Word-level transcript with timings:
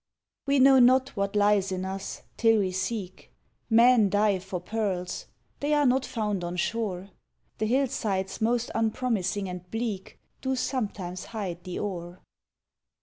We 0.47 0.57
know 0.57 0.79
not 0.79 1.09
what 1.15 1.35
lies 1.35 1.71
in 1.71 1.85
us, 1.85 2.23
till 2.35 2.57
we 2.57 2.71
seek; 2.71 3.31
Men 3.69 4.09
dive 4.09 4.43
for 4.43 4.59
pearls 4.59 5.27
they 5.59 5.75
are 5.75 5.85
not 5.85 6.05
found 6.07 6.43
on 6.43 6.55
shore, 6.55 7.11
The 7.59 7.67
hillsides 7.67 8.41
most 8.41 8.71
unpromising 8.73 9.47
and 9.47 9.69
bleak 9.69 10.19
Do 10.41 10.55
sometimes 10.55 11.25
hide 11.25 11.63
the 11.65 11.77
ore. 11.77 12.23